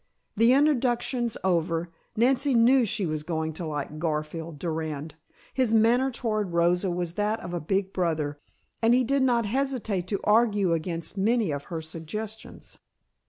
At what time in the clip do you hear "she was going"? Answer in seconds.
2.87-3.53